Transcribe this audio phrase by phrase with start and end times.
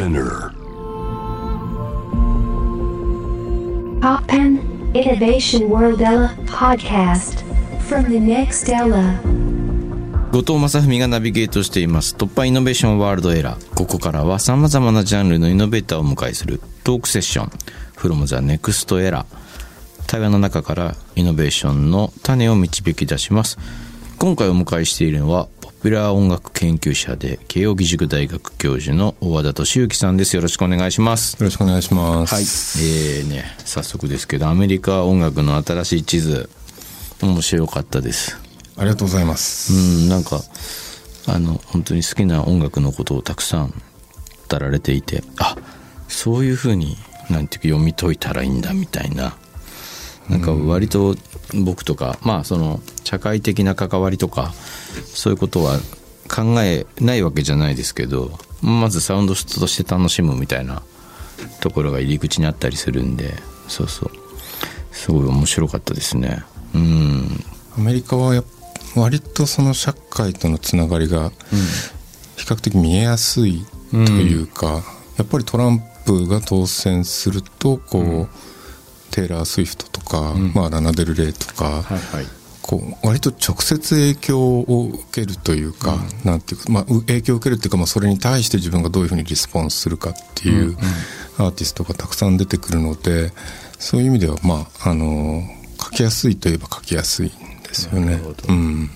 [0.00, 0.54] Spinner.
[4.00, 4.58] Poppen
[4.94, 7.44] Innovation World Ella podcast.
[7.86, 9.20] From the next Ella.
[10.32, 12.14] 後藤正文がナビゲートしています。
[12.16, 13.74] 突破イノベーションワールドエラー。
[13.74, 17.50] ここからは様々なジャンルのイノベーターをお迎えするトークセッション。
[17.94, 19.26] from the next era
[20.06, 23.58] 対話の中からイノベーションの種を導き出します。
[24.16, 25.48] 今回お迎えしているのは
[25.80, 30.36] ポピュラー音楽研究者で慶應義塾大学教授の大和田敏之さんです。
[30.36, 31.38] よろしくお願いします。
[31.40, 32.26] よろしくお願いしまはい。
[32.44, 32.78] す。
[32.84, 33.44] えーね。
[33.64, 36.50] 早速ですけどアメリカ音楽の新しい地図
[37.22, 38.38] 面白かったです。
[38.76, 39.72] ありがとうございます。
[39.72, 40.42] うん、なんか、
[41.26, 43.72] あの、本当に好きな音楽のことをたくさん
[44.50, 45.56] 語られていて、あ、
[46.08, 46.98] そういうふうに、
[47.30, 49.34] なんていうか読み解いたらいいんだみたいな、
[50.28, 51.16] なんか割と
[51.54, 54.52] 僕とか、まあその、社会的な関わりとか、
[55.04, 55.80] そういうことは
[56.28, 60.82] 考えないわけじゃないですけど、まずサウンドとして楽しむみたいな
[61.60, 63.34] ところが入り口にあったりするんで、
[63.66, 64.10] そうそう。
[64.92, 66.44] すごい面白かったですね。
[66.72, 67.44] うん。
[67.76, 68.44] アメリカは
[68.94, 71.30] 割とその社会とのつながりが
[72.36, 74.84] 比較的見えやすいというか、
[75.16, 82.39] やっぱりトランプが当選するとこう、テイラー・スウィフトとか、まあ、ラナ・デル・レイとか、はいはい。
[82.70, 90.76] こう割と直接影響を受けるというか、なんていうか、まあ、う影響を受けるっていうか、まあ、それに対して自分がどういうふうにリスポンスするかっていう
[91.36, 93.32] アーティストがたくさん出てくるので
[93.80, 95.42] そういう意味では、まあ、あの
[95.82, 97.30] 書きやすいといえば書きやすいん
[97.64, 98.20] ですよね。
[98.48, 98.90] うん。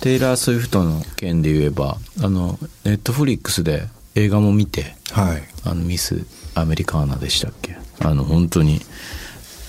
[0.00, 3.82] テイラー・スウィフトの件で言えばあのネットフリックスで
[4.14, 5.42] 映画も見てはい。
[5.64, 6.24] あのミス・
[6.54, 7.76] アメリカーナでしたっけ？
[8.00, 8.80] あの本当に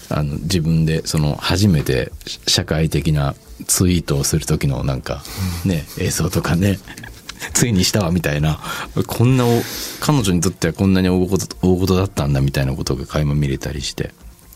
[0.09, 2.11] あの自分でその初めて
[2.47, 3.35] 社会的な
[3.67, 5.23] ツイートをする時のなんか
[5.65, 6.79] ね、映像とかね
[7.53, 8.59] ついにしたわみたいな
[9.07, 9.61] こんなお
[9.99, 14.11] 彼女にとってはこんなに大事大事だったんだみたいなことが垣間見れたりして。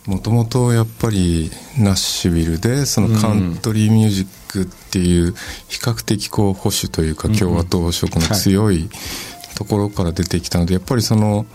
[0.05, 5.33] もともとやっぱりナッシュビルでそのカントリーミュージックっていう
[5.69, 8.89] 比較的こう保守というか共和党色の強い
[9.55, 11.45] ところから出てきたのでやっぱりその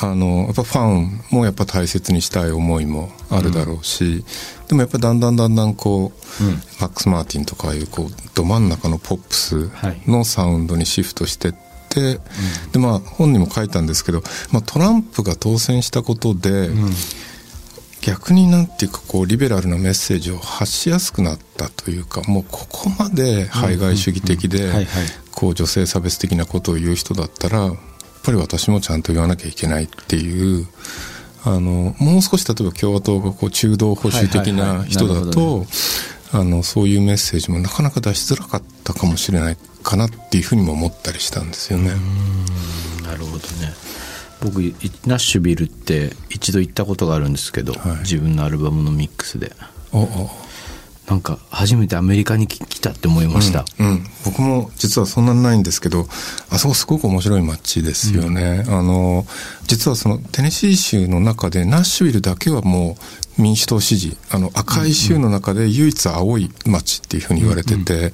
[0.00, 4.24] あのやっぱファンもやっぱ大切にしたい思いもあるだろうし、
[4.68, 9.70] でもやっぱりだんだんだんだんこう、マックス・マーティンとかああいうこうど真ん中のポップス
[10.06, 11.54] のサウンドにシフトしてっ
[11.90, 12.20] て、
[12.72, 16.70] でまあ本にも書いたんですけど、まあ、トランプが当選したことで、
[18.00, 24.86] 逆になんていうかこうリベラルなメッセージを発しやすくなったというかもうここまで排外主義的ではいはい。
[25.32, 27.72] こう女性差別的なことを言う人だったら
[28.22, 30.66] ぱり私もちゃんと言わなきゃいけないっていう
[31.44, 35.66] あのもう少し例えば共和党がこう中道保守的ない人だと
[36.32, 41.90] あのそういうメッセージもなかなか出しづらかったかもしれないかなっていうふうにも思ったりしたんですよね。
[43.04, 43.72] なるほどね。
[44.40, 44.74] 僕い
[45.06, 47.98] ナッシュビルって一度行ったことがあるんですけど、はい。
[47.98, 49.52] 自分のアルバムのミックスで。
[49.92, 50.30] おお
[51.08, 56.06] なんか初めてアメリカに来来たって思いました、うん、僕も実はそんなにないんですけど
[56.50, 59.26] あそこすごく面白い街ですよね、あの
[59.66, 62.96] 実はそのテネシー州の中でナッシュビルだけはも
[63.38, 64.16] う民主党支持。
[64.30, 68.12] あの赤い州の中で唯一青い街っていうふうに言われてて、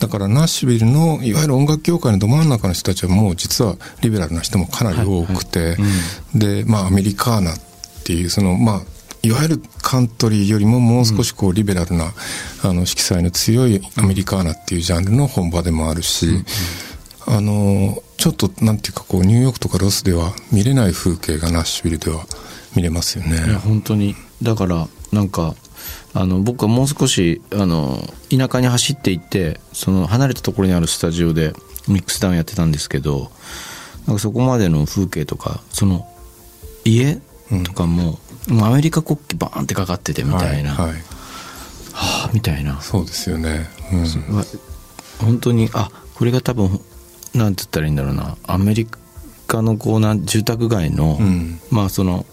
[0.00, 5.76] だからナッシュビルのいわゆる音楽業界のど真ん中の人たちはもう実はリベラルな人もかなり多くて、
[6.34, 7.58] でまあアメリカーナっ
[8.04, 8.80] ていうそのまあ
[9.26, 12.12] いわゆるカントリーよりももう少しこうリベラルな、
[12.62, 16.44] あの色彩の強いアメリカーナっていうジャンルの本場でもあるし、
[17.26, 22.24] あのちょっとなんていうかこうニューヨークとかロスでは見れない風景がナッシュビルでは
[22.76, 23.36] 見れますよね。
[23.36, 24.14] いや本当に。
[24.42, 25.54] だからなんか
[26.14, 27.98] あの僕はもう少しあの
[28.30, 31.52] 田舎に走っていってその離れたところにあるスタジオで
[31.88, 33.30] ミックスダウンやってたんですけど
[34.06, 36.06] なんかそこまでの風景とかその
[36.84, 37.20] 家
[37.64, 38.18] とかも,、
[38.48, 40.96] アメリカ国旗バーンってかかっててみたいな、はいはい。
[41.92, 42.80] はあみたいな。
[42.80, 43.66] そうですよね。
[43.92, 43.96] う
[44.32, 44.36] ん。
[44.36, 44.44] わ
[45.20, 46.80] 本当にあこれが多分
[47.34, 48.36] なんて言ったらいいんだろうな。
[48.44, 48.86] アメリ
[49.46, 51.60] カのこうな住宅街の、うん。
[51.70, 52.26] まあその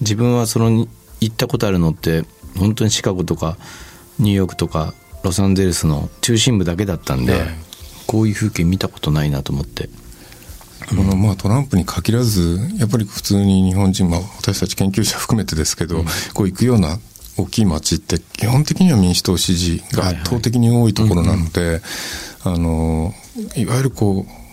[0.00, 0.88] 自分はそのに
[1.20, 2.24] 行ったことあるのって
[2.58, 3.56] 本当にシカゴとか
[4.18, 7.48] ニューヨークとかロサンゼルスの中心部だけだったんで、はい。
[8.06, 9.88] こういう風景見たことないなと思って
[10.88, 16.04] このまあトランプに限らずやっぱり普通に日本人、まあ、私たち研究者含めてですけど、
[16.34, 16.98] こう行くような
[17.38, 21.80] 大きい町って基本的には民主党支持が圧倒的に多いところなので、
[22.44, 23.12] あの
[23.56, 24.45] いわゆるこう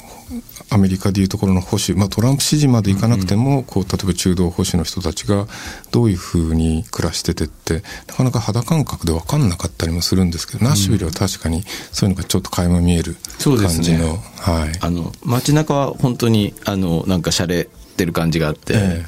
[0.69, 5.47] アメリカでいうところの保守、まあ、トランプ支持までいかなくても、こう例えば中道保守の人たちが
[5.91, 17.61] どういうふうに暮らしててってなかなか肌感覚で分かんなかったりもするんですけど、ナッシュビルは確かにそういうのがちょっと垣間見える感じの、はい、あの街中は本当にあのなんかシャレ
[17.93, 19.05] ってる感じがあって、え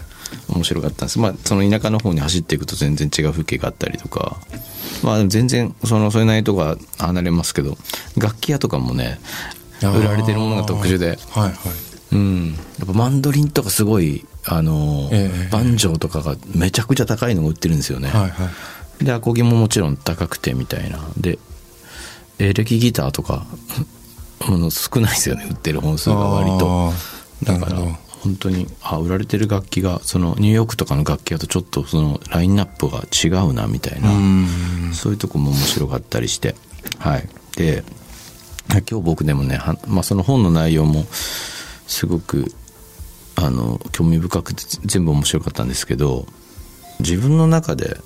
[0.50, 1.20] 面白かったんです。
[1.20, 4.38] まあその田舎の方に走っていくと全然違う風景があったりとか。
[5.04, 7.78] まあ全然そのそれなりとか離れますけど
[8.18, 9.20] 楽器屋とかもね
[9.92, 11.08] 売られてるものが特殊で。
[11.08, 11.54] はいはい。
[12.14, 12.56] うん。
[12.80, 15.50] やっぱマンドリンとかすごいあの、ええ。
[15.52, 18.50] バンジョーとかがめちゃくちゃ高いのが売ってるんですよね、はいは
[19.02, 19.06] い。
[19.06, 21.00] でアコギももちろん高くてみたいな。
[21.18, 21.40] で
[22.38, 23.46] エレキギターとか
[24.48, 25.48] もの少ないですよね。
[25.50, 26.94] 売ってる本数が割と。
[27.44, 27.80] だから
[28.22, 34.12] 本当にあ売られてる楽器がそのニューヨークとかの楽器だとちょっとそのラインナップが違うなみたいな。
[34.12, 34.92] うん。
[34.94, 36.56] そういうとこも面白かったりして。
[37.00, 37.28] はい。
[37.56, 37.84] で
[38.82, 41.04] 今日僕でもねはまあ、その本の内容も
[41.88, 42.52] すごく
[43.36, 46.26] あの興味深くて全部面白かったんですけど
[47.00, 47.98] 自分の中で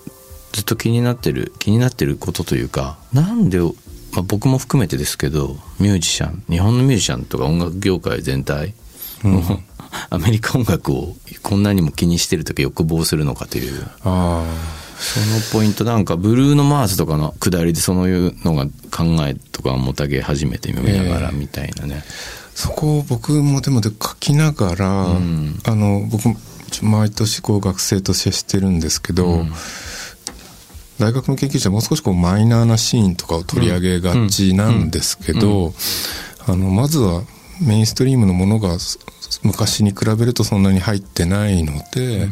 [0.51, 3.69] ずっと気になってる気になってることというかなんで、ま
[4.17, 8.73] あ、僕も含めてですけどミュージシャン日本のミュージシャンとか音楽業界全体、
[9.23, 9.43] もう
[10.09, 13.87] アメリカ音楽をこんなにも気にしてるとか欲望するのかという。
[14.03, 14.43] あ
[14.99, 22.03] そのポイントなんかブルーノ・マーズとかの下りでそういうのが考えとかもたげ始めてみながらみたいなね、
[22.53, 25.59] そこを僕もでもで書きながら、ん。
[25.65, 26.29] あの僕
[26.83, 29.45] 毎年こう学生と接してるんですけど、
[30.99, 35.73] 大学の研究者はもう少しこうマイナーなシーンとかを取り上げがちなんですけど、
[36.45, 37.23] あのまずは
[37.61, 38.99] メインストリームのものがす
[39.43, 42.29] 昔に比べるとそんなに入ってないので、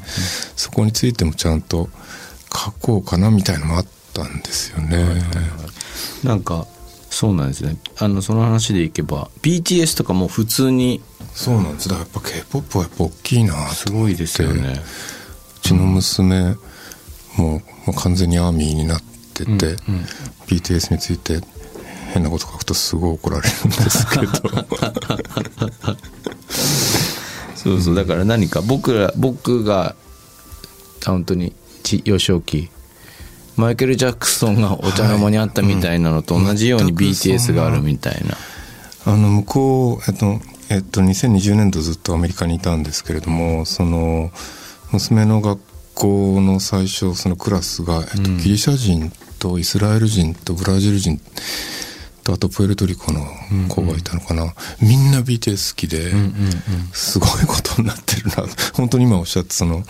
[0.56, 1.90] そこについてもちゃんと
[2.58, 5.06] 書こうかなみたいなのもあったんですよね。
[6.24, 6.66] なんか
[7.10, 7.78] そうなんですね。
[8.00, 11.02] あのその話でいけば BTS とかも普通に
[11.34, 11.90] そうなんです。
[11.90, 14.82] だからやっぱ K-POP はやっぱ大きいなとすごいですよね。
[15.58, 16.58] うちの娘も
[17.38, 17.60] うも
[17.90, 19.02] う完全にアーミーになっ
[19.34, 19.76] てて、
[20.48, 21.40] BTS について
[22.14, 24.32] 変なこと書くとすごい怒られるんですけど。
[27.56, 27.96] そうそう。
[27.96, 29.96] だから何か僕ら僕が
[31.06, 31.54] 本当に
[31.88, 32.70] ち幼少期。
[33.56, 38.36] マイケル・ジャクソンがお茶の間にあったみたいなのと同じように BTS があるみたいな。
[39.06, 40.40] あの向こうえっと
[40.70, 44.32] えっと2020年度ずっとアメリカにいたんですけれどもその
[44.92, 45.62] 娘の学
[45.96, 51.20] 校の最初そのクラスが、えっと、ギリシャ人とイスラエル人とブラジル人
[52.28, 53.26] とあとプエルトリコの
[53.70, 56.12] 子がいたのかな、みんな BTS 好きで、
[56.92, 58.44] すごいことになってるな。
[58.74, 59.86] 本当に今おっしゃったその、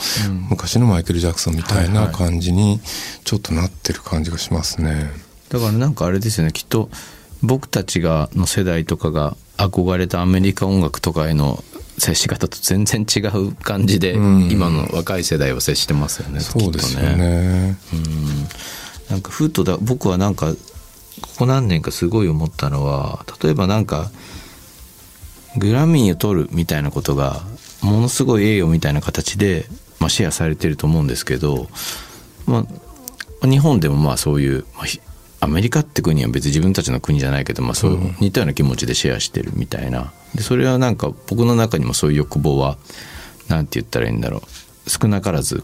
[0.49, 2.79] 昔のマイケル・ジャクソンみたいな感じに
[3.23, 5.11] ちょっとなってる感じがしますね。
[5.49, 6.51] だからなんかあれですよね。
[6.51, 6.91] きっと
[7.41, 11.63] 僕たちがの世代とかが憧れたアメリカ音楽とかへの
[11.97, 14.51] 接し方と全然違う感じで、うん。
[14.51, 16.41] 今の若い世代を接してますよね。
[16.41, 17.77] そうですよきっとね。
[17.93, 18.47] うん。
[19.09, 20.53] なんかふとだ僕はなんか
[21.21, 24.11] ここ何年かすごい思ったのは例えばなんか
[25.57, 27.41] グラミーを取るみたいなことが
[27.81, 29.65] ものすごい栄誉みたいな形で、
[29.99, 31.67] まあ、シェアされてると思うんですけど、
[32.45, 32.65] ま
[33.41, 35.01] あ、日本でもまあそういう、まあひ
[35.39, 40.11] アメリカって国は別に自分たちの国じゃないけど、まあ、そう似たような気持ちでシェアしてるみたいな。
[40.33, 42.77] でそれはなんか僕の中にもそういう欲望は
[43.47, 44.89] なんて言ったらいいんだろう。
[44.89, 45.63] 少なからず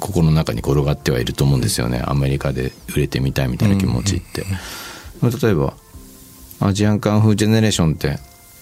[0.00, 2.02] 心の中に転がってはいると思うんですよね。
[2.04, 4.44] アメリカで売れてみたいみたいな気持ちって。
[5.22, 5.74] 例えば
[6.60, 8.18] アジアンカンフージェネレーションって、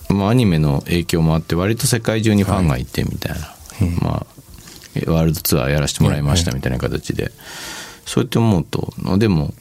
[0.09, 3.55] まあ、アニメの影響もあって割と世界中にファンがいてみたいな、
[4.03, 4.27] ま
[5.07, 7.31] あ、ワールドツアーやらせてもらいましたみたいな形で、
[8.07, 9.53] そうやって思うとでも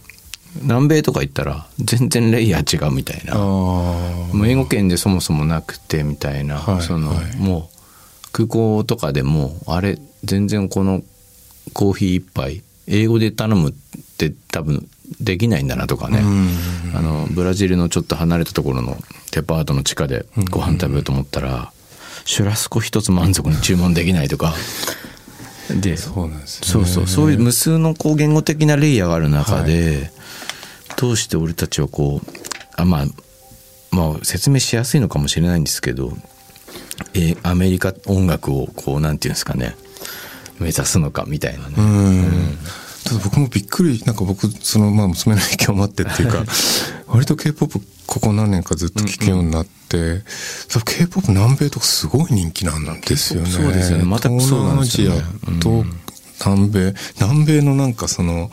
[0.62, 3.36] 南米とか行ったら全然レイヤー違うみたいな。
[3.36, 7.38] もう英語圏でそもそもなくてみたいな、はいその、はい。
[7.38, 11.04] もう空港とかでもあれ全然この
[11.74, 13.74] コーヒー一杯英語で頼むっ
[14.18, 16.22] て多分できないんだなとかね、
[16.94, 18.98] あのブラジルのちょっと離れたところの
[19.32, 21.72] デパートの地下でご飯食べようと思ったら、
[22.26, 24.54] シュラスコ一つ満足に注文できないとか。
[25.70, 26.88] でそうなんですよね。
[26.88, 27.08] そうそう。
[27.08, 30.12] そういう無数のこう言語的なレイヤーがある中で、
[30.98, 32.30] どうして俺たちはこう
[32.76, 33.06] あまあ
[33.92, 36.18] まあ説明しやすいのかもしれないんですけど、
[37.14, 39.76] えーアメリカ音楽をこうなんていうんですかね。
[40.60, 42.58] 目指すのかみたいなね、うん
[43.10, 46.44] ただ僕もびっくりなんか僕そのまあ娘の影響もあってっていうか
[47.08, 50.24] 割と k p o p ここ何年かずっと聴くようになって、
[50.86, 53.50] k p o p 南米とかすごい人気なんですよね。
[53.50, 54.04] そうですよね。
[54.04, 55.24] また東南アジですよね。
[55.48, 55.86] アと
[56.44, 58.52] 南米、南米のなんかその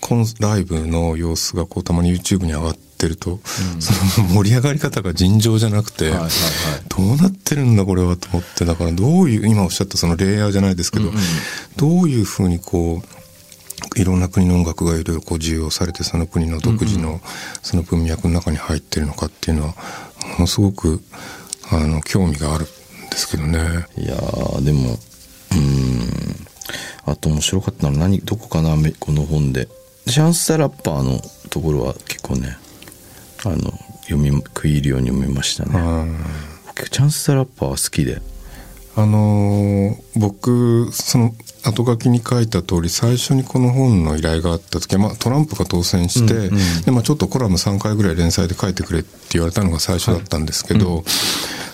[0.00, 3.40] コンライブの様子がこうたまに YouTube に上がってると、
[3.80, 6.30] その盛り上がり方が尋常じゃなくて、はいはいはい。
[6.88, 11.10] どうなってるんだこれはと思ってだからどういう今おっしゃったそのレイヤーじゃないですけど、
[11.76, 13.17] どういうふうにこう
[13.96, 17.20] いろんな国の音楽がいろいろこう重要されてその国の独自の
[17.62, 19.74] その文脈の中に入ってるのかっていうのは
[20.38, 21.00] ものすごく
[21.70, 22.78] あの興味があるんで
[23.18, 23.58] ですけどね。
[23.96, 26.46] いやーでもうーん。
[27.06, 29.68] あと面白かったのは何どこかなめこの本で。
[30.06, 31.20] チャンス・ザ・ラッパーの
[31.50, 32.56] ところは結構ね
[33.44, 35.72] あの読み食い入るように読みましたね。
[36.90, 38.22] チャンス・ザ・ラッパーは好きで
[38.98, 41.32] あのー僕その
[41.64, 46.82] 後書きに書いた通り最初にこの本の依頼があった時は、まあ、トランプが当選して、うんうん。
[46.84, 51.04] でまあ、ちょっとコラム3回ぐらい連載で書いてくれって言われたのが最初だったんですけど、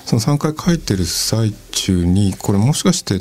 [0.05, 3.19] その3回書いてる最中にこれもしかして、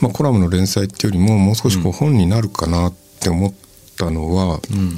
[0.00, 3.54] まあ、コラムの連載っていうよりももう少しこう本になるかなって思っ
[3.96, 4.96] たのは、うん。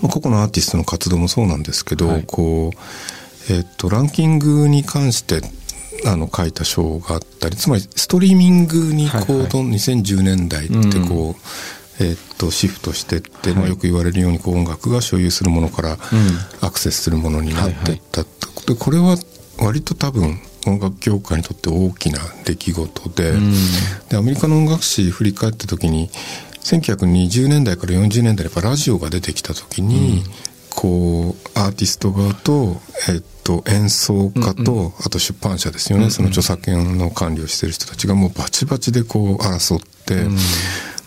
[0.00, 2.24] まあ、個々のアーティストの活動もそうなんですけど、はい。
[2.26, 5.40] こう、えっとランキングに関して
[6.04, 9.50] あの書いた章があったりつまりストリーミングにこう、はいはい。
[9.50, 15.98] どん2010年代ってこう、えっとシフトしてって、まあ、よく言われるようにこう音楽が所有するものから
[16.60, 18.74] アクセスするものになっていったってこと。
[18.74, 19.16] でこれは
[19.58, 23.52] 割と多分音楽業界にとって大きな出来事で,、うん。
[24.08, 26.10] でアメリカの音楽史振り返った時に
[26.62, 30.22] 1920年代から40年代にやっぱラジオが出てきた時に、
[30.74, 40.26] こうアーティスト側と,、えっと演奏家と、あと出版社ですよね、その著作権の管理をしてる人たちがもうバチバチでこう争って、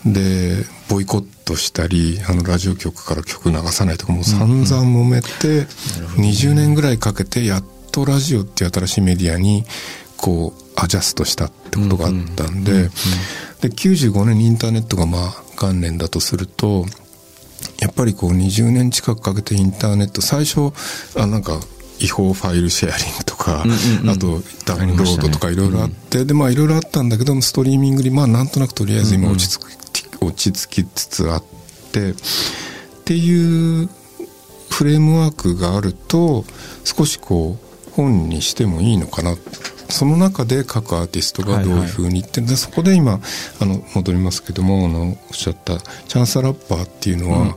[0.06, 5.66] でボイコットしたりあのラジオ局から曲流さないとかもう散々揉めて、
[6.18, 9.64] 20年ぐらいかけてやっとラジオっていう新しいメディアに
[10.18, 12.90] こうアジャストしたってことがあったんで,、
[13.62, 16.86] で95年にインターネットがまあ元年だとすると
[17.80, 20.72] やっぱりこう20年近くかけてインターネット最初
[21.20, 21.60] あなんか
[22.00, 24.10] 違法ファイルシェアリングとか、うんうんうん。
[24.10, 29.62] あとダウンロードとかいろいろあって、でまあいろいろあったんだけどもストリーミングにまあなんとなくとりあえず今落ち着
[29.94, 31.44] き,、落ち着きつつあっ
[31.92, 32.14] てっ
[33.06, 33.90] ていう
[34.70, 36.44] フレームワークがあると
[36.84, 39.36] 少しこう本にしてもいいのかな
[39.90, 41.80] その中で各アーティストがどうい。
[41.80, 43.20] うふうに言ってる、でそこで今
[43.60, 47.56] あの戻りますけどもあのおっしゃったチャンサラッパーっていうのは、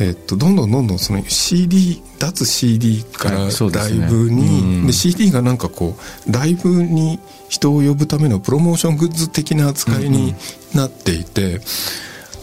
[0.00, 7.18] えっとどんどんどんどんその CD 脱 CD からはいそうですライねブに、うんで CD がなんかこうライブに
[7.48, 10.34] 人を呼ぶためのプロモーショングッズ的な扱いに
[10.74, 11.60] なっていて、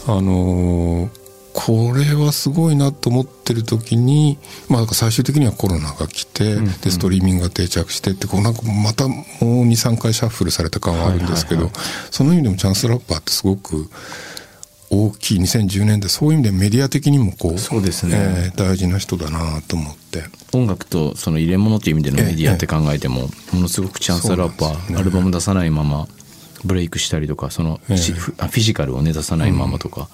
[0.07, 1.24] あのー
[1.55, 4.37] これはすごいなと思ってる時に、
[4.69, 11.71] まあ、最終的にはコロナが来て、うんでストリーミングが定着してってこうなんかまたもう23回シャッフルされた感はあるんですけど、
[12.11, 13.89] その意味でもチャンスラッパーってすごく
[14.89, 18.15] 大きい2010年でそういう意味でメディア的にもこうそうですね。
[18.17, 20.23] えー大事な人だなと思って。
[20.53, 24.99] 音楽とその入れ物という意味でのメディアって考えてもものすごくチャンスラッパー、ね。
[24.99, 26.07] アルバム出さないまま
[26.63, 27.97] ブレイクしたりとかそのええ。
[27.97, 30.09] しフィジカルをね出さないままとか、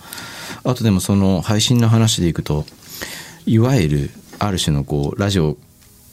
[0.64, 2.66] あとでもその配信の話でいくと
[3.46, 5.58] いわゆるある種のこうラジオ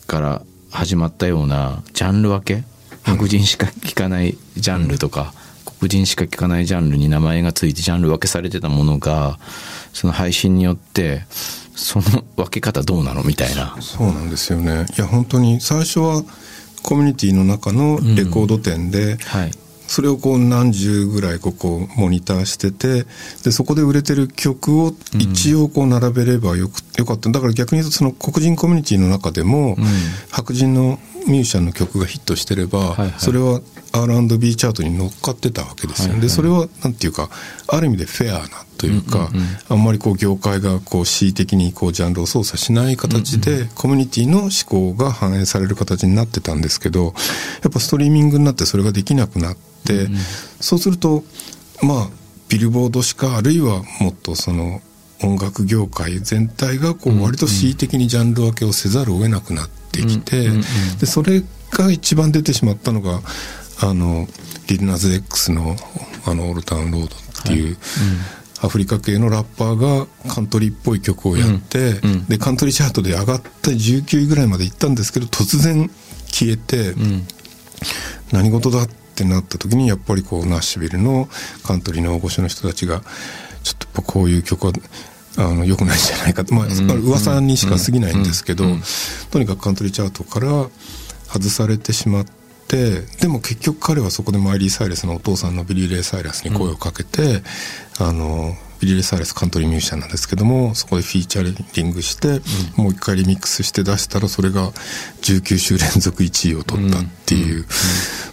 [0.06, 2.64] から始まったようなジャンル分け？
[3.02, 5.32] 白人しか聞かないジャンルとか、
[5.78, 9.38] 黒人しか聞かないジャンルに名前がついてジャンル分けされてたものが
[9.92, 11.22] その配信によって
[11.74, 12.04] その
[12.36, 13.22] 分け方どうなの？
[13.22, 13.76] みたいな。
[13.80, 14.86] そうなんですよね。
[14.96, 16.22] いや本当に最初は
[16.82, 19.50] コミュニティの中のレコード店で、はい
[19.88, 23.06] それをこう何十ぐらいこうこうモニターしてて
[23.42, 27.30] でそこで売れてる曲を一応こう並べればよく、よかった。
[27.30, 29.76] だから逆に言うとその黒人コミュニティの中でも、
[30.30, 33.60] 白人のミュージシャンの曲がヒットしてれば、それは
[33.92, 36.20] R&B チャートに乗っかってたわけですよ、はいはい。
[36.22, 37.30] でそれはなんていうか
[37.66, 39.30] ある意味でフェアなというか、
[39.68, 47.10] あんまりこう業界がこう恣意的にこうジャンルを操作しない形で、コミュニティの思考が反映される形になってたんですけどや
[47.68, 49.60] っぱストリーミングになってそれができなくなって、
[50.60, 51.24] そうすると
[51.82, 52.08] まあ
[52.48, 54.80] ビルボードしかあるいはもっとその
[55.22, 60.62] 音楽業界全体がこう割と恣意的にジャンル分けをせざるを得なくなってきて、うんうんうん。
[60.98, 61.42] でそれ
[61.72, 63.20] が一番出てしまったのが
[63.80, 64.26] あの
[64.68, 65.76] リルナズ X の
[66.24, 67.76] あのオールタウンロードっていう、
[68.60, 72.10] アフリカ系のラッパーがカントリーっぽい曲をやって、うん。
[72.10, 72.26] うん。
[72.26, 75.88] でカントリーチャートで上がって19位ぐらいまで行ったんですけど突然
[76.26, 77.26] 消えて、うん。
[78.32, 81.28] 何事だってなった時にやっぱりこうナッシュビルの
[81.64, 83.02] カントリーの大御所の人たちが
[83.62, 84.72] ちょっとこういう曲は
[85.36, 86.54] あの良くないんじゃないかと。
[86.54, 88.64] まあ、噂にしか過ぎないんですけど、
[89.30, 90.68] とにかくカントリーチャートから
[91.26, 92.26] 外されてしまっ
[92.66, 97.42] てでも結局彼はそこでマイリー・サイレスのお父さんのビリー・レイ・サイラスに声をかけて、
[97.98, 102.40] あのビリー・レイ・サイラスカントリーミュージシャンなんですけどもそこでフィーチャリングして、
[102.76, 104.70] もう一回リミックスして出したらそれが
[105.22, 107.66] 19週連続1位を取ったっていう、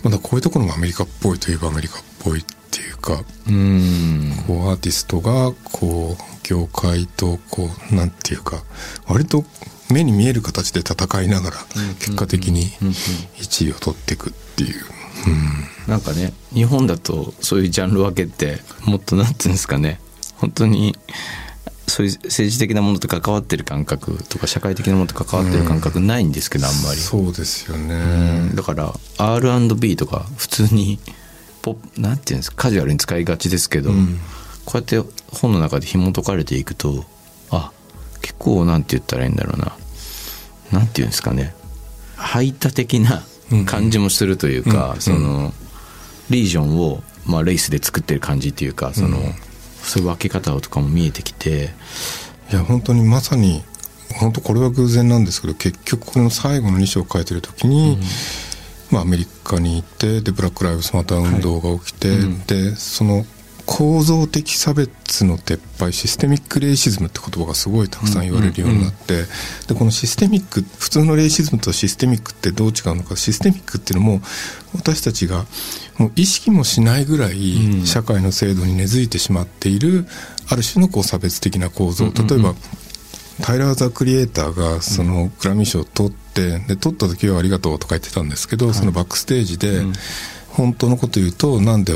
[0.04, 4.32] まだこういうところもアメリカっぽいといえばアメリカっぽいっていうかうん。
[4.48, 8.64] こうアーティストがこう業界とこうなんていうか
[9.08, 9.44] 割と
[9.92, 11.58] 目に見える形で戦いながら
[12.00, 12.66] 結果的に
[13.38, 14.84] 1位を取っていくっていう、
[15.28, 20.00] うん、なんかね日本だとそういうジャンル分けってもっとなんていうんですかね
[20.38, 20.96] 本当に
[21.88, 27.00] そういう政治的なものと関わってる感覚とか社会的なものと関わってる感覚ないんですけど、あんまり。
[27.00, 27.96] そうですよね、
[28.50, 28.56] うん。
[28.56, 31.00] だから R&B とか普通に
[31.62, 34.20] ポなんていうんですかカジュアルに使いがちですけど、うん。
[34.66, 37.06] こうやって本の中で紐解かれていくと
[37.52, 37.72] あ
[38.22, 39.78] 結構なんて言ったらいいんだろうな。
[40.72, 41.54] なんていうんですかね。
[42.16, 43.24] 排他的な
[43.68, 45.02] 感じもするというか、うん。
[45.02, 45.54] その
[46.32, 49.34] リージョンを、まあ、レースで作ってる感じっていうかその、うん
[49.86, 51.70] そういう分け方とかも見えてきて。
[52.52, 53.64] いや本当にまさに
[54.20, 57.98] 本当これは偶然なんですけど結局この最後の2章を書いてる時に、
[58.92, 63.26] まあ、アメリカに行ってでブラック・ライブズ・マター運動が起きて、うんでその
[63.66, 69.24] 構造的差別の撤廃システミック・レイシズムって言葉がすごいたくさん言われるようになって、
[69.68, 74.22] でこのシステミック普通のレイシズムとシステミックってどう違うのかシステミックっていうのも
[74.76, 75.46] 私たちが
[75.98, 77.86] もう意識もしないぐらいうん。
[77.86, 80.06] 社会の制度に根付いてしまっている
[80.50, 82.06] ある種のこう差別的な構造。
[82.06, 82.54] 例えば、
[83.42, 89.94] タイラー・ザ・クリエイターがそのグラミー賞を取ってで取った時はありがとうとか言ってたんですけど、そのバックステージでうん。
[90.56, 91.94] 本当のこと言うとなんで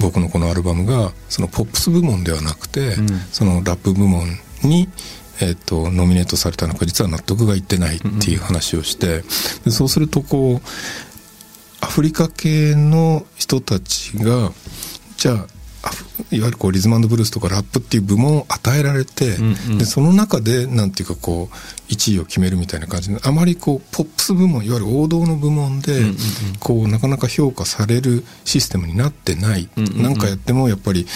[0.00, 3.08] 僕のこのアルバムがそのポップス部門ではなくて、うん。
[3.30, 4.26] そのラップ部門
[4.62, 4.88] に、
[5.40, 9.22] えっとノミネートされたのか実は納得がいってないっていう話をして、
[9.64, 10.60] でそうするとこう
[11.80, 14.52] アフリカ系の人たちが
[15.16, 15.46] じゃあ
[16.32, 19.78] いわゆるこうリズムブルースとかラップっていう部門を与えられて、うんうん。
[19.78, 26.02] でその中でなんていうかこう1位を決めるみたいな感じであまりこうポップス部門いわゆる王道の部門で、
[26.60, 31.06] こうなかなか評価されるシステムになってない、うんうんかやってもやっぱり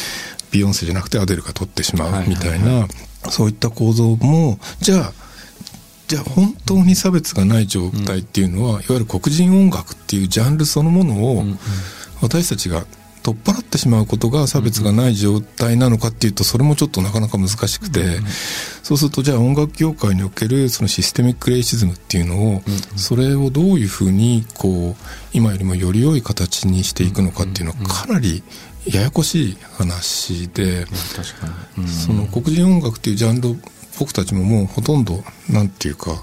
[0.50, 2.86] ビヨンセじゃなくてアデルが取ってしまはいうみたいな、
[3.28, 5.12] そういった構造もじゃあ
[6.06, 11.44] じゃあ本当に差別がない状態っていうのは、いわゆる黒人音楽っていうジャンルそのものを、
[12.20, 12.86] 私たちが
[13.24, 18.18] 取っ払ってしまうことが差別がない状態なのかっていうとそれもちょっとなかなか難しくて、
[18.82, 22.62] そうするとじゃあ音楽業界におけるそのシステミックレイシズムっていうのを、
[22.96, 24.94] それをどういうふうにこう
[25.32, 28.42] 今よりもより良い形にしていくのかっていうのはかなり
[28.84, 30.84] ややこしい話で、
[31.86, 33.56] その黒人音楽っていうジャンルを
[33.98, 36.22] 僕たちももうほとんどなんていうか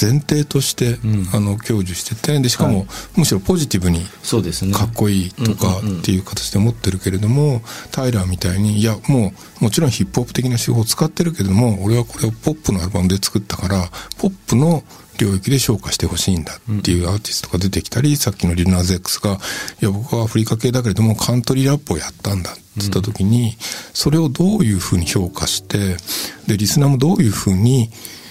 [0.00, 1.28] 前提として、うん。
[1.32, 2.86] あの享受しててでしかも、はい。
[3.16, 4.72] むしろポジティブにそうですね。
[4.72, 6.00] かっこいいとかうんうんうん。
[6.00, 14.82] っていう形で思ってるけれども、タイラーみたいにいやもうもちろんヒップホップ的な手法を使ってるけれども俺はこれをポップのアルバムで作ったからポップの
[15.18, 19.38] 領域で消化してほしいんだっていうアーティストが出てきたり、さっきのリルナーズ X が
[19.82, 23.56] いや僕はアフリカ系だけれどもカントリーラップをやったんだって言った時に、
[23.92, 25.96] それをどういうふうに評価して
[26.46, 27.90] でリスナーもどういうふうに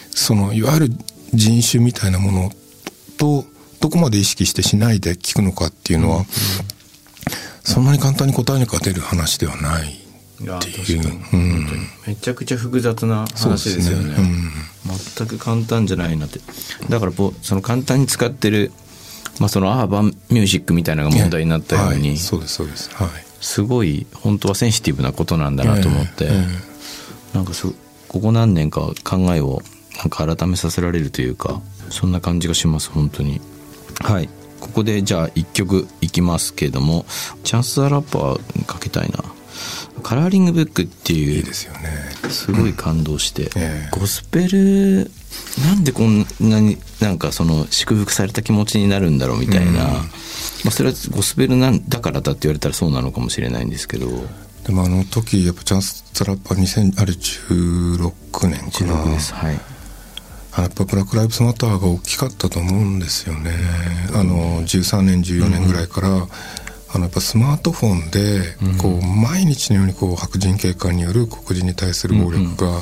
[0.10, 0.90] そのいわゆる
[1.34, 2.52] 人種みたいなもの
[3.18, 3.46] と
[3.80, 6.26] どこまで意識してしないで聞くのかっていうのは、
[7.64, 11.20] そんなに簡単に答えが出る話ではないっていう。
[11.34, 11.68] うん。
[12.08, 14.16] めちゃくちゃ複雑な話ですよね。
[14.18, 14.52] うん。
[15.16, 16.40] 全く簡単じゃないなって。
[16.90, 17.12] だから
[17.42, 18.72] その簡単に使ってる、
[19.40, 22.18] まあ、そのアーバンミュージックみたいなのが問題になったように、はい。
[22.18, 22.90] そうですそうです。
[22.94, 23.10] はい。
[23.42, 26.32] すごい本当はセンシティブなことなんだなと思って、ええ
[27.34, 27.74] えなんかそ
[28.08, 29.62] ここ何年か考えを
[30.00, 33.42] なんか改めさせられるというかそんな感じがします本当に。
[34.02, 34.30] はい。
[34.62, 37.06] ここでじゃあ1曲いきますけども
[37.44, 39.24] チャンス・ザ・ラッパーにかけたいな。
[40.02, 41.90] カラーリングブックっていういいですよね。
[42.30, 43.90] すごい感動して、ええ。
[43.92, 45.12] ゴスペル
[45.66, 49.76] なんでこんなになんかその祝福された気持ちになるんだろうみたいな、うん。
[49.76, 50.04] ま
[50.68, 54.08] あ、それはゴスペルなんだからだって言われたらそうなのかもしれないんですけど。
[54.66, 59.04] でもあの時やっぱチャンス・ザ・ラッパー2000あれ16年かな。
[59.04, 59.60] 16ですはい
[60.52, 63.52] あやっぱブラック・ライブズ・マターが大きかったと思うんですよね、
[64.14, 66.28] あの13年14年ぐらいから、
[66.92, 72.82] あのやっぱスマートフォンでこう毎日のようにこう白人警官による黒人に対する暴力が、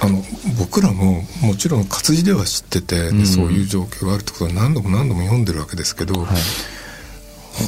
[0.00, 0.22] あの
[0.58, 6.36] 僕らももちろん活字では知ってて、でそういう状況があるってことは何度も何度も読んでるわけですけど、はい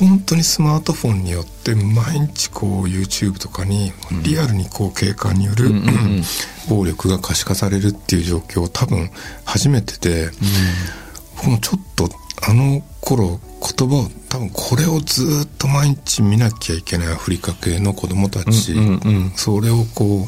[0.01, 5.71] 本当にスマートフォンによって毎日こう YouTube とかにリアルにこう警官による、
[6.69, 9.11] 暴力が可視化されるっていう状況多分
[9.45, 10.31] 初めてで、
[11.37, 12.09] 僕もちょっと
[12.47, 13.41] あの頃
[13.77, 19.31] 言葉を多分これをずっと毎日見なきゃいけないアフリカ系の子供たち、うんうんうん。
[19.37, 20.27] それをこう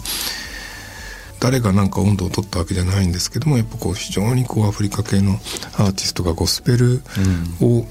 [1.38, 7.03] 誰がなんか温度を取ったわけじゃないんですけどもやっぱこう非常にこうアフリカ系のアーティストがゴスペル
[7.61, 7.87] を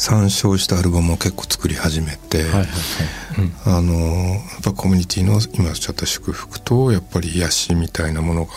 [0.00, 2.44] 参照したアルバムを結構作り始めて、
[3.66, 8.52] あのやっぱコミュニティの今おっしゃった祝福とやっぱり癒しみたいなものが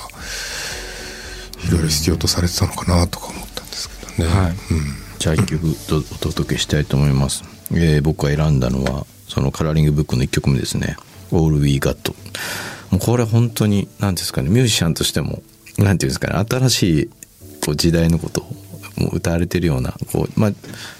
[1.67, 4.33] いろいろ必要とされてたのかなとか思ったんですけどね。
[4.33, 4.51] はい。
[4.51, 4.57] うん。
[5.19, 6.01] じゃあ一曲とお
[6.31, 10.95] 届けしたいと思います、えー僕が選んだのはそのカラーリングブックの1曲目ですね
[11.31, 12.13] 「All We Got」
[12.91, 15.41] もうこれ本当に何ですかねミュージシャンとしても
[15.77, 17.09] 何ていうんですかね新しい
[17.65, 18.62] こう時代のことを
[18.97, 20.51] もう歌われてるようなこう、まあ、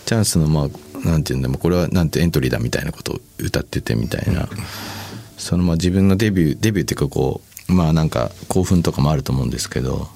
[0.06, 0.70] チャンスのま
[1.06, 4.48] あなんていうんだろうこれはなんてエントリーだみたいなことを歌っててみたいな、
[5.38, 10.08] そのまあ自分のデビューデビューっていうかこうまあなんか興奮とかもあると思うんですけど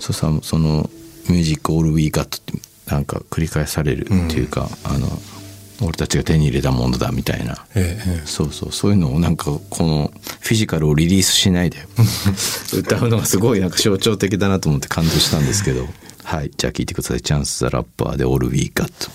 [0.00, 0.88] そうさその
[1.28, 2.52] 「ミュージックオールウィーガット」って
[2.90, 5.06] なんか繰り返されるっていうか、あの
[5.80, 8.26] 俺たちが手に入れたものだみたいな、ええええ。
[8.26, 8.72] そうそう。
[8.72, 11.78] そういうのをなんかこのフィジカルをリリースしないで
[12.76, 15.88] 歌うのがすごいなんか象徴的だなと思って感動したんですけど
[16.24, 16.50] はい。
[16.56, 19.10] じゃあ聴いてください「チャンス・ザ・ラッパー」で「オール・ウィー・ガット」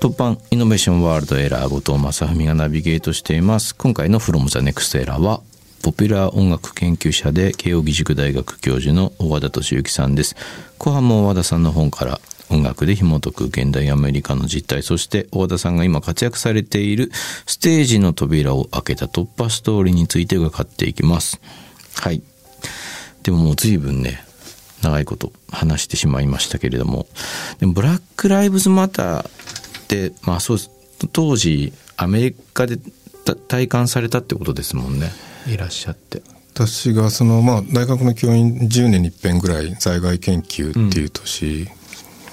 [0.00, 3.74] 突版イノベーションワールドエラー後藤正文がナビゲートしています。
[3.74, 5.42] 今回の「From the Next Era」は
[5.82, 10.36] ポピュラー音楽研究者で慶應義塾大学教授の小和田敏之さんです。
[10.78, 17.10] 後半も小和田さんの本から音楽で紐解く現代アメリカの実態そして小和田さんが今活躍されている
[17.46, 21.40] ステージの扉を開けた突破ストーリーについて伺っていきます。
[21.94, 22.22] はい。
[23.22, 24.24] でももう随分ね
[24.82, 27.06] 長いこと話してしまいましたけれども。
[27.58, 29.32] でもブラック・ライブズ・マターっ
[29.88, 30.70] てまあそうです
[31.12, 32.78] 当時アメリカで
[33.24, 35.10] た体感されたってことですもんね。
[35.46, 36.22] いらっしゃって。
[36.52, 41.68] 私がその、まあ、大学の教員10年に一遍ぐらい在外研究っていう年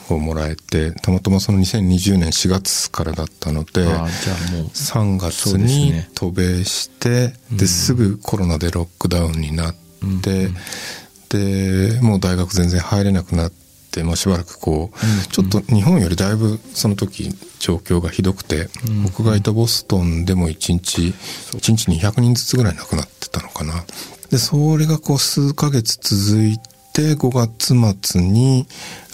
[0.09, 13.51] をもらえて、たまたまその2020年4月からだったのでああじゃあもう3そう月に渡米してですぐコロナでロックダウンになって、でもう大学全然入れなくなっ
[13.91, 17.29] て、まあ、しばらくこう、ちょっと日本よりだいぶその時
[17.59, 18.69] 状況がひどくて、
[19.03, 21.13] 僕がいたボストンでも1日
[21.57, 23.83] 1日200人ずつぐらい亡くなってたのかな。
[24.29, 26.57] でそれがこう数ヶ月続い
[26.93, 28.67] て5月末に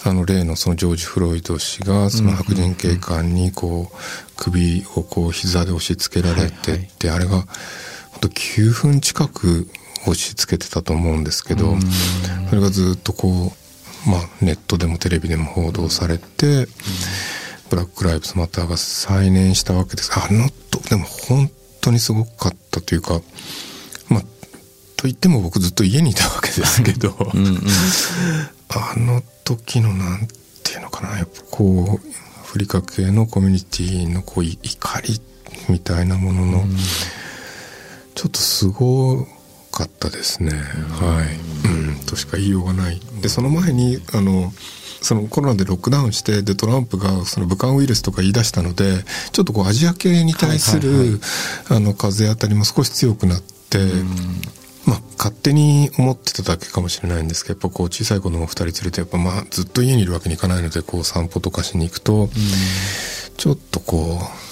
[0.04, 3.96] あの例のそのジョージ・フロイド氏がその白人警官にこう
[4.36, 7.46] 首をこう膝で押し付けられてって、あれが本
[8.22, 9.68] 当9分近く
[10.06, 11.74] 押し付けてたと思うんですけど、
[12.48, 13.52] それがずっとこ
[14.06, 16.68] う、まあ、ネットでもテレビでも報道されて、
[17.70, 20.12] ブラック・ライブズ・マターが再燃したわけです。
[20.14, 23.20] あのとでも本当にすごかったというか
[24.08, 24.20] まあ
[24.96, 27.16] と言っても僕ずっと家にいたわけですけど、
[28.68, 30.28] あの時のなん
[30.62, 31.18] ていうのかな。
[31.18, 32.08] やっぱこう
[32.40, 35.20] アフリカ系のコミュニティのこうい怒り
[35.68, 36.64] みたいなものの、
[38.14, 39.26] ちょっとすご
[39.74, 41.24] かったですね、は
[41.66, 43.00] い、うん、としか言いようがない。
[43.20, 44.52] でその前にあの
[45.02, 51.20] そのコロナでロックダウンしてでトランプがその武漢ウイルスとか言い出したのでちょっとこうアジア系に対する、
[51.68, 53.78] あの風当たりも少し強くなって、
[54.86, 62.30] まあ勝手に思ってただけかもしれないんですけどやっぱこう小さい子供2人連れてやっぱまあずっと家にいるわけにいかないのでこう散歩とかしに行くと、
[63.36, 64.44] ちょっとこう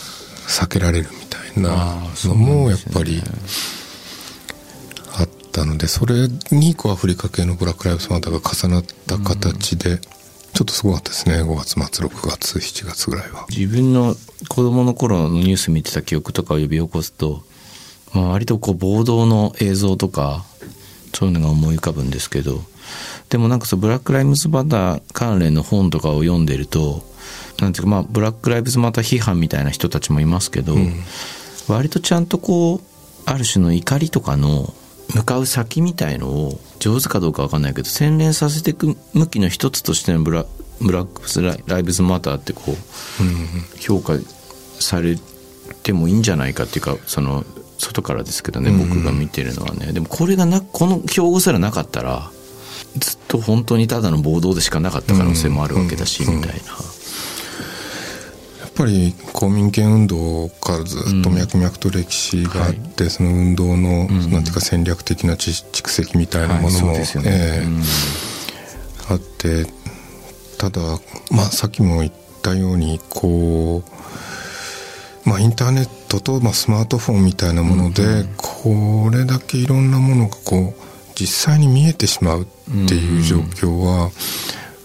[0.49, 3.82] 避けられるみたいなのもやっぱりあ
[5.53, 11.43] ったのでそれにこうアフリカ系のブラック・ライブズ・マターが重なった形で、ちょっとすごかったですね。
[11.43, 13.47] 5月末6月7月ぐらいは。
[13.51, 14.17] 自分の
[14.49, 17.43] 子供の頃のニュース見てた記憶とかを呼び起こすと、
[18.15, 20.45] まあ、割とこう暴動の映像とか
[21.15, 22.61] そういうのが思い浮かぶんですけど
[23.31, 27.03] でもなんかそうブラック・ライブズ・マター関連の本とかを読んでると
[27.61, 30.75] なんていうかまあブラック・ライブズ・マター批判みたいな人たちもいますけど、
[31.69, 32.81] 割とちゃんとこう
[33.25, 34.75] ある種の怒りとかの
[35.15, 40.47] 向かう先みたいのを上手かどうかわかんないけど洗練させていく向きの一つとしてのブラ
[40.81, 44.15] ブラック・ライブズ・マターってこう評価
[44.81, 45.17] され
[45.83, 47.45] てもいいんじゃないかっていうかその
[47.79, 49.93] 外からですけどね僕が見てるのはね。
[49.93, 52.31] でもこれがなこの標語すらなかったら
[52.97, 56.37] ずっと本当にただの暴動でしかなかった可能性もあるわけだし、うん。
[56.37, 56.61] みたいな。
[58.83, 67.63] やっぱり公民権運動からずっと脈々と歴史があって、その運動の、なんていうか戦略的な知蓄積みたいなものも、え
[69.09, 69.67] あって
[70.59, 70.81] ただ
[71.31, 73.83] まあさっきも言ったようにこ
[75.27, 80.83] うまあインターネットと、まあ、スマートフォンみたいなもので、これだけいろんなものがこう
[81.15, 82.47] 実際に見えてしまうっ
[82.89, 84.11] ていう状況は、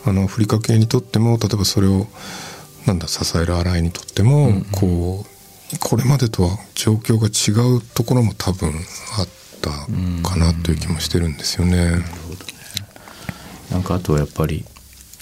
[0.05, 2.07] あのアフリカ系にとっても例えばそれを
[2.87, 9.27] なんだ支える洗いにとっても、こうこれまでとは状況が違うところも多分あっ
[9.61, 9.69] た
[10.27, 11.91] かなという気もしてるんですよね。
[13.69, 14.63] なんかあとはやっぱり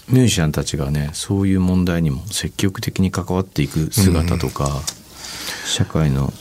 [0.08, 4.84] ミュージシャンたちがねそういう問題にも積極的に関わっていく姿とか、
[5.66, 6.32] 社会の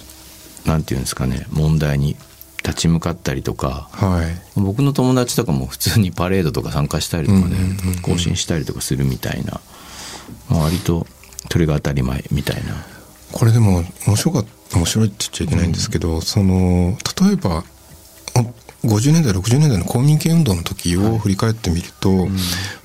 [0.67, 2.17] なんていうんですかね問題に
[2.63, 4.61] 立ち向かったりとかはい。
[4.61, 8.01] 僕の友達とかも普通にパレードとか参加したりとかねうんうんうんうん。
[8.03, 9.61] 更新したりとかするみたいな、
[10.51, 11.07] まあ割と
[11.51, 12.75] それが当たり前みたいな。
[13.33, 17.65] これでも面白か面白いって言っちゃいけないんですけど、その例えば
[18.83, 22.29] お50年代60年代の公民権運動の時を振り返ってみると、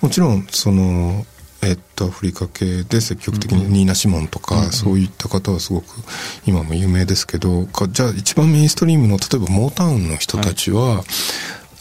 [0.01, 1.25] もちろんその
[1.61, 5.87] えっと、アフリカ系で積極的にニーナ・シモンとか、そういった方はすごく
[6.45, 11.03] 今も有名ですけどかじゃあ一番メインストリームの例えばモータウンの人たちは、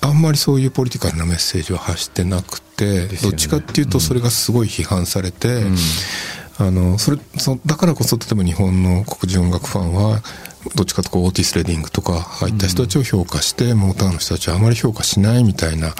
[0.01, 3.09] あんまりそういうポリティカルなメッセージを発してなくて、ね。
[3.23, 5.65] どっちかっていうとそれがすごい批判されて、
[6.59, 10.21] あのそれそだからこそ例えば日本の黒人音楽ファンは
[10.75, 15.95] どっちかというとこうオーティス・レディングとかああいった人たちを評価して、モータウンの人たちはあまり評価しないみたいな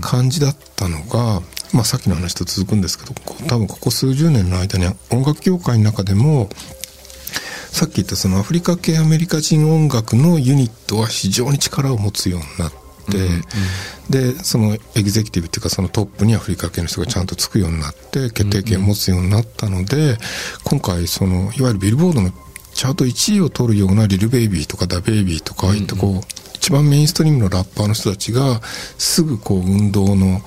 [0.00, 1.42] 感じだったのが、
[1.74, 3.14] まあ、さっきの話と続くんですけど
[3.46, 6.48] 多分ここ数十年の間に音楽業界の中でも
[7.70, 12.72] さっき言ったそのアフリカ系アメリカ人音楽のユニットは非常に力を持つようになっ
[13.10, 13.18] て。
[14.10, 20.18] でそのエグゼクティブっていうかそのトップにアフリカ系の人がちゃんとつくようになって決定権を持つようになったので
[20.64, 22.32] 今回そのいわゆるビルボードの
[22.74, 26.20] チャート1位を取るようなリル・ベイビーとかダ・ベイビーとかああいったこう
[26.54, 30.40] 一番メインストリームのラッパーの人たちがすぐこう運動の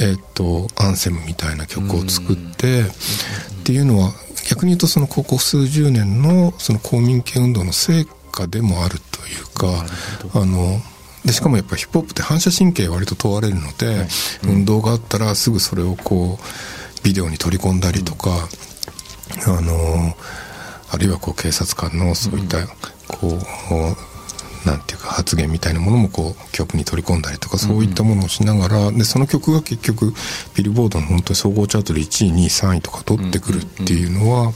[0.00, 2.84] えっとアンセムみたいな曲を作ってっ
[3.64, 4.12] ていうのは
[4.48, 9.86] 逆に言うとそのここ数十年のその公民権運動の成果でもあるというか
[10.38, 10.80] あの
[11.24, 14.06] でしかもやっぱヒップホップって反射神経割と問われるので、
[14.46, 18.48] 運動があったらすぐそれをこうビデオに取り込んだりとか、
[19.46, 20.14] あの
[20.90, 22.66] あるいはこう警察官のそういった
[23.08, 30.12] こう、なんていうか発言みたいなものもこう曲に取り込んだりとかそういったものをしながら、でその曲が結局
[30.54, 34.52] ビルボードの本当に総合チャートで1位2位3位とか取ってくるっていうのは、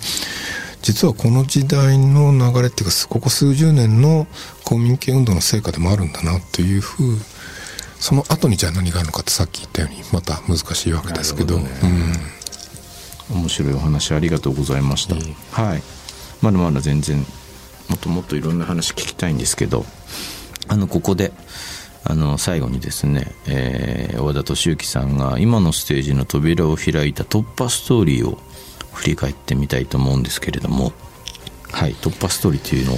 [0.83, 4.27] 実はこの時代の流れっていうかここ数十年の
[4.65, 7.17] 公民権運動の成果でもあるんだなというふう
[7.99, 11.59] その後にじゃあ何があるのかってさっき言ったようにまた難しいわけですけど。
[13.31, 15.83] 面白いお話ありがとうございました、えいはい
[16.41, 17.19] まだまだ全然
[17.89, 19.85] もっともっといろんな話聞きたいんですけど
[20.69, 21.33] あのここで
[22.05, 28.39] あの最後にですね、えー和田敏之さんが今のステージの扉を開いた突破ストーリーを
[28.99, 30.93] 振り返ってみたいと思うんですけれども
[31.71, 32.97] はい突破ストーリーというのを。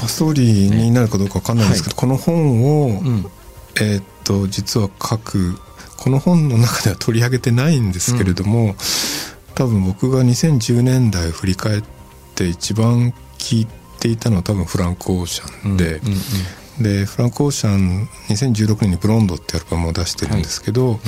[0.00, 3.30] パストーリーになるかどうかわかんないんですけど、この本を、ん。
[3.76, 5.58] えーっと実は書く。
[5.98, 8.74] この本の中では取り上げてないんですけれども、
[9.54, 11.82] 多分僕が2010年代を振り返っ
[12.34, 13.66] て一番聞い
[13.98, 16.00] ていたのは多分フランク・オーシャンで、
[16.80, 20.98] でフランク・オーシャン2016年に「ブロンド」ってアルバムを出してるんですけど、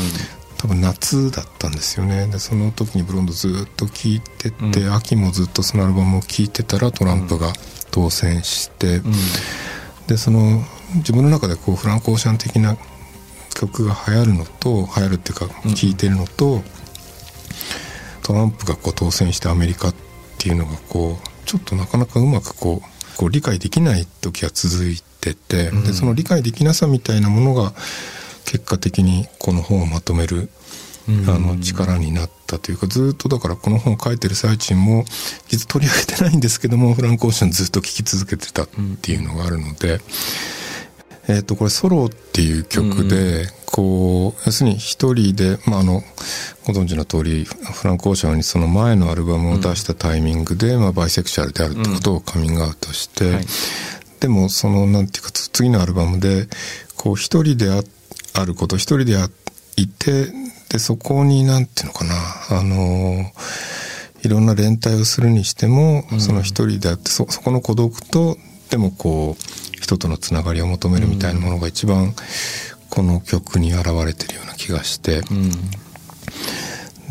[0.63, 2.29] 多分夏だったんですよね。
[2.29, 7.53] でその時にブロンドずっと聴いてて、秋もずっとそのアルバムを聴いてたらトランプが
[7.91, 9.03] 当選して、
[10.07, 10.63] でその
[10.95, 12.77] 自分の中でこうフランク・オーシャン的な
[13.57, 16.63] 曲が流行るのと流行るっていうか聴いてるのと、
[18.23, 19.95] トランプがこう当選してアメリカっ
[20.39, 27.73] ていうのがこうちょっとなかなかうまくこうこう理解できない時が続いてて、でその理解できなさみたいなものが
[28.45, 30.49] 結果的にこの本をまとめる、
[31.29, 35.05] あの力になったというかずっとだからこの本を書いてる最中も
[35.49, 38.69] 実は取り上げてないんですけどもフランク・オーシャンずっと聴き続けてたっ
[39.01, 40.01] ていうのがあるので、
[41.29, 46.03] えっとこれ「ソロ」っていう曲で、こう要するに一人で、まあ、あの
[46.65, 53.47] ご存知の通りフランク・オーシャンにその前のアルバムを出したタイミングで、まあ、バイセクシャルであるってことをカミングアウトして、はい。
[54.21, 56.47] でもそのなんていうかつ次のアルバムで
[56.97, 57.83] こう一人であ
[58.35, 59.29] あること一人であ
[59.77, 60.27] いて
[60.69, 62.15] でそこになんていうのかな。
[62.59, 63.31] あの
[64.25, 68.37] いろんな連帯をするにしても、その一人であってそそこの孤独と
[68.71, 72.15] でもこう人とのつながりを求めるみたいなものが一番
[72.89, 75.23] この曲に現れてるような気がして、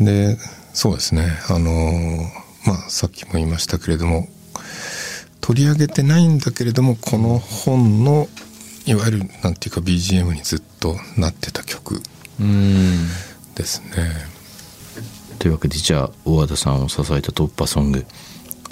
[0.00, 0.38] で
[0.72, 1.26] そうですね。
[1.50, 1.70] あの
[2.66, 4.26] まあさっきも言いましたけれども
[5.42, 8.26] 取り上げてないんだけれどもこの本の
[8.86, 12.02] いわゆるなんていうか BGM にずっとなってた曲
[12.40, 13.08] うん。
[13.54, 14.32] ですね。
[15.38, 18.06] というわけでじゃあ大和田さんを支えた突破ソング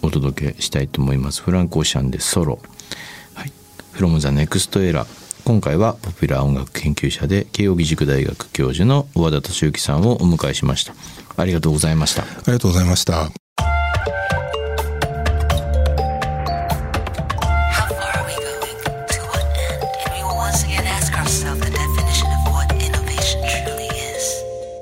[0.03, 1.43] お届けしたいと思います。
[1.43, 2.59] フランク・オーシャンでソロ
[3.35, 3.53] 「はい、
[3.95, 5.07] from the next era」
[5.45, 10.95] 今回はポピュラー音楽研究者で慶應義塾大学教授の大和田敏之さんをお迎えしました。
[11.37, 12.23] ありがとうございました。
[12.23, 13.50] ありがとうございました。